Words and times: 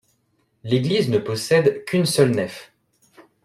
L'église 0.63 1.09
ne 1.09 1.19
possède 1.19 1.85
qu'une 1.85 2.07
seule 2.07 2.31
nef. 2.31 2.73